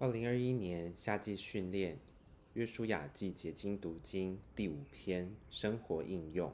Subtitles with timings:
[0.00, 2.00] 二零二一年夏季训练，
[2.54, 6.52] 约书亚记结晶读经第五篇生活应用：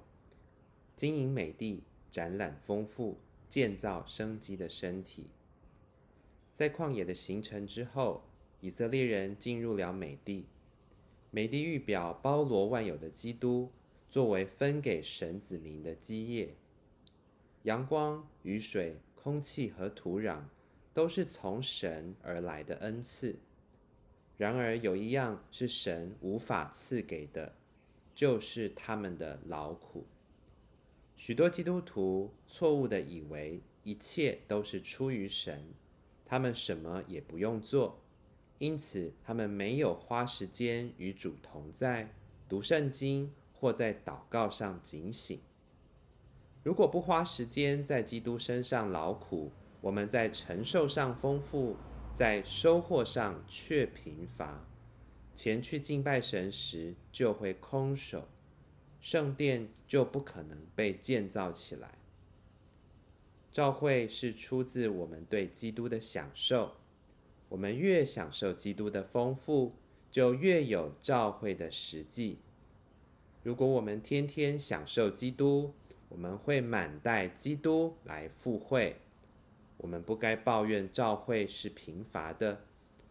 [0.94, 3.16] 经营美地，展览丰富，
[3.48, 5.30] 建造生机的身体。
[6.52, 8.24] 在旷野的行程之后，
[8.60, 10.44] 以色列人进入了美地。
[11.30, 13.70] 美地预表包罗万有的基督，
[14.10, 16.56] 作为分给神子民的基业。
[17.62, 20.42] 阳光、雨水、空气和土壤。
[20.92, 23.36] 都是从神而来的恩赐。
[24.36, 27.54] 然而有一样是神无法赐给的，
[28.14, 30.06] 就是他们的劳苦。
[31.16, 35.74] 许多基督徒错误的以为一切都是出于神，
[36.24, 38.00] 他们什么也不用做，
[38.58, 42.14] 因此他们没有花时间与主同在、
[42.48, 45.38] 读圣经或在祷告上警醒。
[46.62, 51.76] 如果不花时间在基督身上劳苦，我们在承受上丰富，
[52.12, 54.66] 在收获上却贫乏。
[55.34, 58.28] 前去敬拜神时就会空手，
[59.00, 61.94] 圣殿就不可能被建造起来。
[63.50, 66.72] 召会是出自我们对基督的享受，
[67.48, 69.74] 我们越享受基督的丰富，
[70.10, 72.38] 就越有召会的实际。
[73.42, 75.72] 如果我们天天享受基督，
[76.10, 79.00] 我们会满带基督来赴会。
[79.82, 82.66] 我们不该抱怨教会是贫乏的，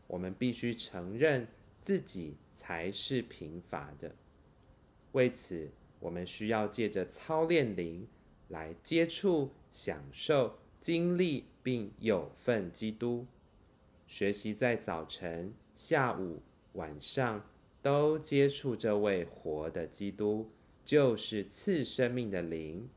[0.05, 1.47] 我们必须承认
[1.81, 4.15] 自己才是贫乏的。
[5.13, 8.07] 为此，我们需要借着操练灵
[8.49, 13.25] 来接触、享受、经历并有份基督，
[14.05, 17.43] 学习在早晨、下午、晚上
[17.81, 20.51] 都接触这位活的基督，
[20.85, 22.87] 就是赐生命的灵，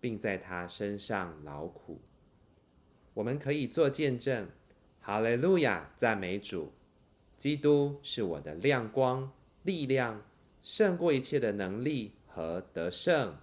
[0.00, 2.00] 并在他身上劳苦。
[3.18, 4.46] 我们可以做见证，
[5.00, 6.70] 哈利路亚，赞美主！
[7.36, 9.32] 基督是我的亮光、
[9.64, 10.22] 力量，
[10.62, 13.36] 胜过一切的能力和得胜。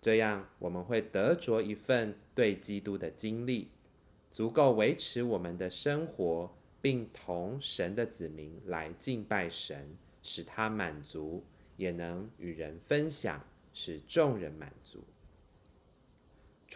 [0.00, 3.72] 这样，我们会得着一份对基督的经历，
[4.30, 11.44] 足够维持我们的生活，并同神的子民来敬拜神，使他满足，
[11.76, 13.44] 也能与人分享，
[13.74, 15.02] 使众人满足。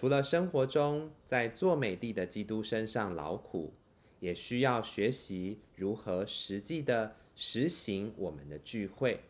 [0.04, 3.72] 除了生活中在做美地的基督身上劳苦，
[4.20, 9.20] 也需要学习如何实际的实行我们的聚会。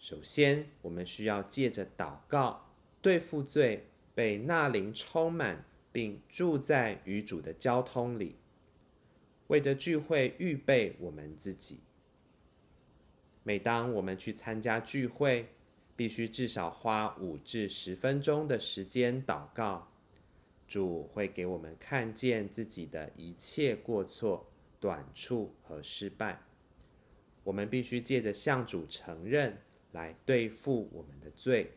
[0.00, 8.34] 首先，我们需要借着祷告对付罪，被纳灵充满，并住在与主的交通里，
[9.46, 11.78] 为着聚会预备我们自己。
[13.44, 15.50] 每当我们去参加聚会，
[15.96, 19.92] 必须至少花五至十分钟的时间祷告，
[20.66, 24.50] 主会给我们看见自己的一切过错、
[24.80, 26.40] 短处和失败。
[27.44, 29.58] 我们必须借着向主承认
[29.92, 31.72] 来对付我们的罪。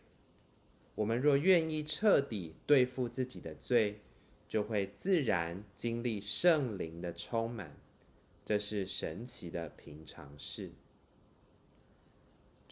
[0.96, 4.02] 我们若愿意彻底对付自己的罪，
[4.48, 7.76] 就会自然经历圣灵的充满，
[8.44, 10.72] 这是神奇的平常事。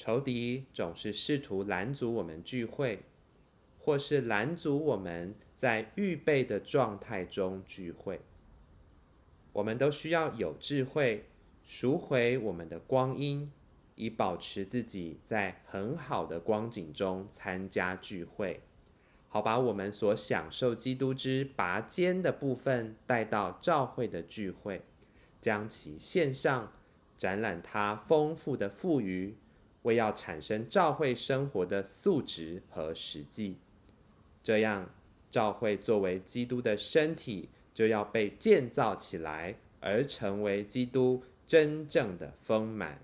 [0.05, 2.99] 仇敌总是试图拦阻我们聚会，
[3.79, 8.21] 或是拦阻我们在预备的状态中聚会。
[9.51, 11.25] 我们都需要有智慧
[11.63, 13.51] 赎回我们的光阴，
[13.95, 18.61] 以保持自己在很好的光景中参加聚会，
[19.27, 24.83] 好把我们所享受基督之拔尖的部分带到教会的聚会，
[25.41, 26.71] 将其献上，
[27.17, 29.35] 展览它丰富的富余。
[29.85, 33.55] 为要产生教会生活的素质和实际，
[34.43, 34.89] 这样
[35.29, 42.99] 教会作为基督的身体，就要被建造起来，而成为基督真正的丰满。